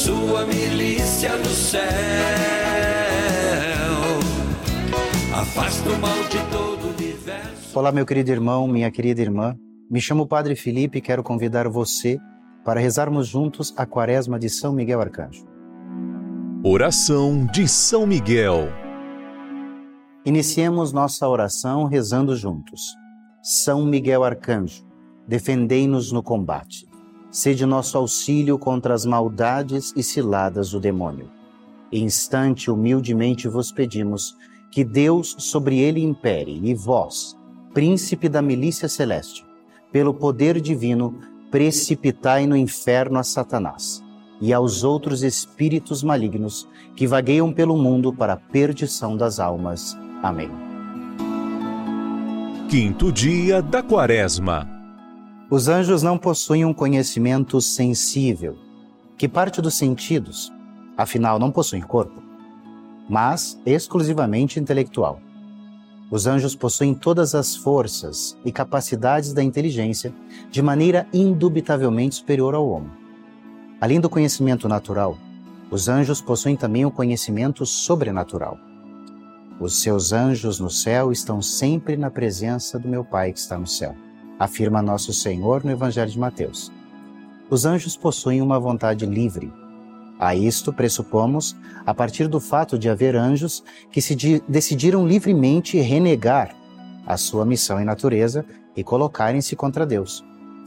[0.00, 1.82] sua milícia do céu.
[5.34, 7.78] Afasta o mal de todo o universo.
[7.78, 9.54] Olá, meu querido irmão, minha querida irmã.
[9.90, 12.18] Me chamo Padre Felipe e quero convidar você
[12.64, 15.46] para rezarmos juntos a quaresma de São Miguel Arcanjo.
[16.64, 18.68] Oração de São Miguel.
[20.24, 22.80] Iniciemos nossa oração rezando juntos.
[23.42, 24.82] São Miguel Arcanjo,
[25.28, 26.89] defendei-nos no combate.
[27.30, 31.28] Sede nosso auxílio contra as maldades e ciladas do demônio.
[31.92, 34.36] Instante humildemente vos pedimos
[34.70, 37.36] que Deus sobre ele impere e vós,
[37.72, 39.44] príncipe da milícia celeste,
[39.92, 41.18] pelo poder divino,
[41.50, 44.02] precipitai no inferno a Satanás
[44.40, 49.96] e aos outros espíritos malignos que vagueiam pelo mundo para a perdição das almas.
[50.22, 50.50] Amém.
[52.68, 54.79] Quinto dia da Quaresma.
[55.52, 58.56] Os anjos não possuem um conhecimento sensível,
[59.18, 60.52] que parte dos sentidos,
[60.96, 62.22] afinal não possuem corpo,
[63.08, 65.20] mas exclusivamente intelectual.
[66.08, 70.14] Os anjos possuem todas as forças e capacidades da inteligência
[70.52, 72.92] de maneira indubitavelmente superior ao homem.
[73.80, 75.18] Além do conhecimento natural,
[75.68, 78.56] os anjos possuem também o conhecimento sobrenatural.
[79.58, 83.66] Os seus anjos no céu estão sempre na presença do meu Pai que está no
[83.66, 83.96] céu,
[84.40, 86.72] afirma nosso Senhor no Evangelho de Mateus.
[87.48, 89.52] Os anjos possuem uma vontade livre.
[90.18, 91.54] A isto pressupomos
[91.86, 96.56] a partir do fato de haver anjos que se decidiram livremente renegar
[97.06, 98.44] a sua missão e natureza
[98.76, 100.24] e colocarem-se contra Deus,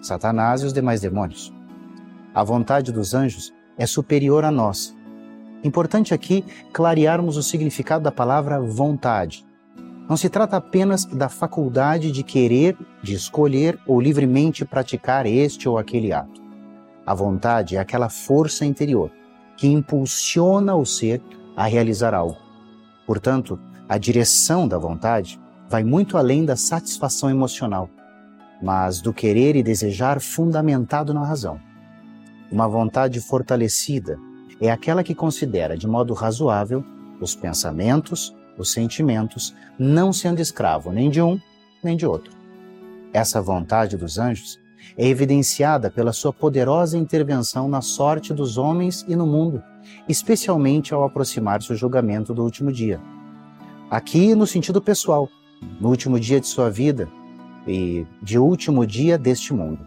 [0.00, 1.52] Satanás e os demais demônios.
[2.34, 4.96] A vontade dos anjos é superior à nossa
[5.66, 9.44] Importante aqui clarearmos o significado da palavra vontade.
[10.08, 15.78] Não se trata apenas da faculdade de querer, de escolher ou livremente praticar este ou
[15.78, 16.40] aquele ato.
[17.04, 19.10] A vontade é aquela força interior
[19.56, 21.20] que impulsiona o ser
[21.56, 22.36] a realizar algo.
[23.06, 27.88] Portanto, a direção da vontade vai muito além da satisfação emocional,
[28.62, 31.60] mas do querer e desejar fundamentado na razão.
[32.50, 34.18] Uma vontade fortalecida,
[34.60, 36.84] é aquela que considera de modo razoável
[37.20, 41.40] os pensamentos, os sentimentos, não sendo escravo nem de um
[41.82, 42.32] nem de outro.
[43.12, 44.58] Essa vontade dos anjos
[44.96, 49.62] é evidenciada pela sua poderosa intervenção na sorte dos homens e no mundo,
[50.08, 53.00] especialmente ao aproximar-se o julgamento do último dia.
[53.90, 55.28] Aqui, no sentido pessoal,
[55.80, 57.08] no último dia de sua vida
[57.66, 59.84] e de último dia deste mundo.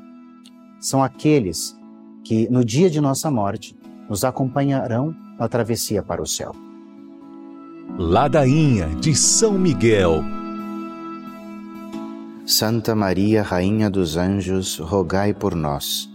[0.79, 1.77] São aqueles
[2.23, 3.75] que, no dia de nossa morte,
[4.09, 6.68] nos acompanharão na travessia para o céu.
[7.97, 10.23] Ladainha de São Miguel.
[12.45, 16.09] Santa Maria, Rainha dos Anjos, rogai por nós.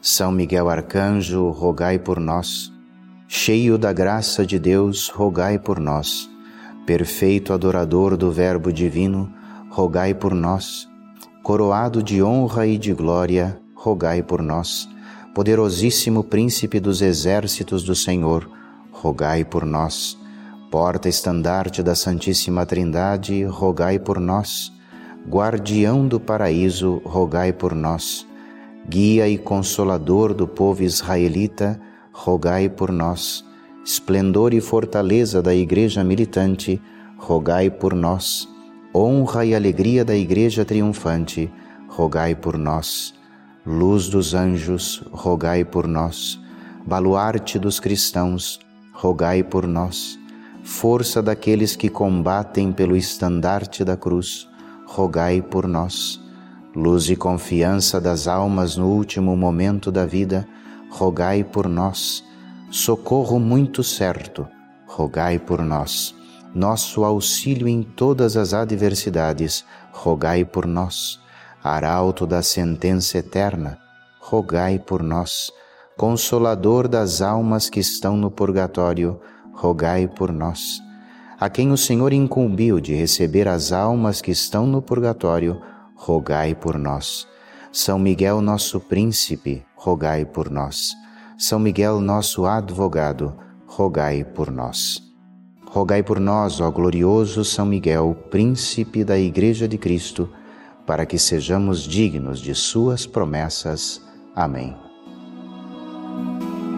[0.00, 2.72] São Miguel Arcanjo, rogai por nós.
[3.26, 6.28] Cheio da graça de Deus, rogai por nós.
[6.86, 9.32] Perfeito adorador do Verbo Divino,
[9.70, 10.88] rogai por nós.
[11.42, 14.88] Coroado de honra e de glória, rogai por nós
[15.34, 18.48] poderosíssimo príncipe dos exércitos do Senhor,
[18.90, 20.18] rogai por nós.
[20.72, 24.72] Porta estandarte da Santíssima Trindade, rogai por nós.
[25.28, 28.26] Guardião do paraíso, rogai por nós.
[28.88, 31.78] Guia e consolador do povo israelita,
[32.10, 33.44] rogai por nós.
[33.84, 36.80] Esplendor e fortaleza da Igreja militante,
[37.18, 38.48] rogai por nós.
[38.94, 41.52] Honra e alegria da Igreja triunfante,
[41.86, 43.12] rogai por nós
[43.66, 46.40] Luz dos anjos, rogai por nós.
[46.86, 48.58] Baluarte dos cristãos,
[48.94, 50.21] rogai por nós.
[50.62, 54.48] Força daqueles que combatem pelo estandarte da cruz,
[54.86, 56.20] rogai por nós.
[56.74, 60.46] Luz e confiança das almas no último momento da vida,
[60.90, 62.24] rogai por nós.
[62.70, 64.48] Socorro muito certo,
[64.86, 66.14] rogai por nós.
[66.54, 71.22] Nosso auxílio em todas as adversidades, rogai por nós
[71.62, 73.78] arauto da sentença eterna,
[74.20, 75.52] rogai por nós.
[75.96, 79.20] Consolador das almas que estão no purgatório,
[79.62, 80.82] rogai por nós.
[81.38, 85.62] A quem o Senhor incumbiu de receber as almas que estão no purgatório,
[85.94, 87.28] rogai por nós.
[87.70, 90.90] São Miguel, nosso príncipe, rogai por nós.
[91.38, 95.00] São Miguel, nosso advogado, rogai por nós.
[95.64, 100.28] Rogai por nós, ó glorioso São Miguel, príncipe da Igreja de Cristo,
[100.84, 104.02] para que sejamos dignos de Suas promessas.
[104.34, 104.91] Amém.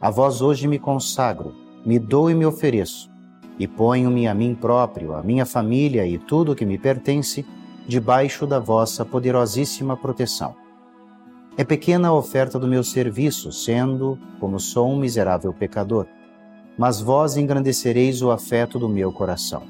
[0.00, 1.54] a vós hoje me consagro,
[1.84, 3.10] me dou e me ofereço,
[3.58, 7.44] e ponho-me a mim próprio, a minha família e tudo o que me pertence,
[7.86, 10.54] debaixo da vossa poderosíssima proteção.
[11.56, 16.06] É pequena a oferta do meu serviço, sendo, como sou um miserável pecador,
[16.78, 19.62] mas vós engrandecereis o afeto do meu coração.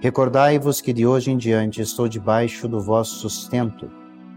[0.00, 3.90] Recordai-vos que de hoje em diante estou debaixo do vosso sustento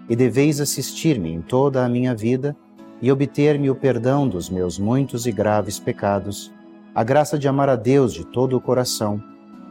[0.10, 2.56] e deveis assistir-me em toda a minha vida
[3.02, 6.52] e obter-me o perdão dos meus muitos e graves pecados,
[6.94, 9.22] a graça de amar a Deus de todo o coração,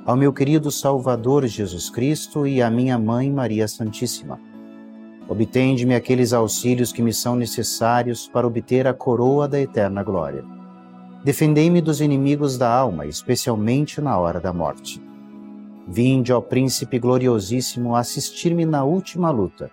[0.04, 4.38] ao meu querido Salvador Jesus Cristo e à minha Mãe Maria Santíssima.
[5.28, 10.56] Obtende-me aqueles auxílios que me são necessários para obter a coroa da eterna glória
[11.26, 15.02] Defendei-me dos inimigos da alma, especialmente na hora da morte.
[15.84, 19.68] Vinde, ó Príncipe gloriosíssimo, assistir-me na última luta,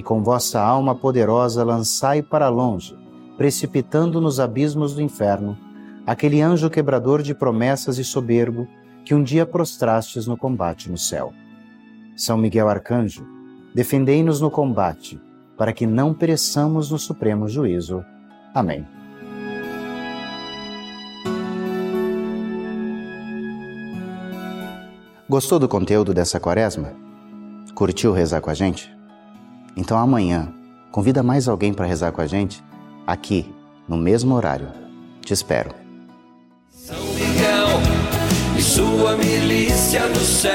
[0.00, 2.96] e com vossa alma poderosa lançai para longe,
[3.36, 5.58] precipitando nos abismos do inferno,
[6.06, 8.66] aquele anjo quebrador de promessas e soberbo
[9.04, 11.34] que um dia prostrastes no combate no céu.
[12.16, 13.26] São Miguel Arcanjo,
[13.74, 15.20] defendei-nos no combate,
[15.54, 18.02] para que não pereçamos no supremo juízo.
[18.54, 18.86] Amém.
[25.28, 26.94] Gostou do conteúdo dessa quaresma?
[27.74, 28.98] Curtiu rezar com a gente?
[29.76, 30.52] Então amanhã,
[30.90, 32.62] convida mais alguém para rezar com a gente,
[33.06, 33.52] aqui,
[33.88, 34.68] no mesmo horário.
[35.22, 35.70] Te espero.
[36.70, 37.80] São Miguel
[38.56, 40.50] e sua milícia no céu.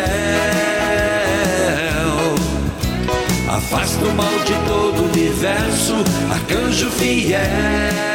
[3.50, 5.96] Afasta o mal de todo o universo,
[6.32, 8.15] arcanjo fiel.